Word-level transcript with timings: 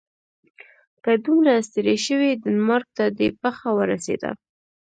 که 1.03 1.11
دومره 1.25 1.53
ستړی 1.67 1.97
شوې 2.07 2.29
ډنمارک 2.41 2.87
ته 2.97 3.05
دې 3.17 3.27
پښه 3.41 3.69
ورسیده. 3.79 4.31